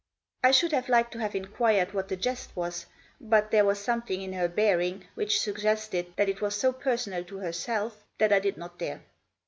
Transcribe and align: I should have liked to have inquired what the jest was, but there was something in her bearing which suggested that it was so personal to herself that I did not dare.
I 0.43 0.49
should 0.49 0.71
have 0.71 0.89
liked 0.89 1.11
to 1.11 1.19
have 1.19 1.35
inquired 1.35 1.93
what 1.93 2.07
the 2.07 2.15
jest 2.17 2.55
was, 2.55 2.87
but 3.19 3.51
there 3.51 3.63
was 3.63 3.77
something 3.77 4.23
in 4.23 4.33
her 4.33 4.47
bearing 4.47 5.05
which 5.13 5.39
suggested 5.39 6.11
that 6.15 6.27
it 6.27 6.41
was 6.41 6.55
so 6.55 6.73
personal 6.73 7.23
to 7.25 7.37
herself 7.37 8.03
that 8.17 8.33
I 8.33 8.39
did 8.39 8.57
not 8.57 8.79
dare. 8.79 9.03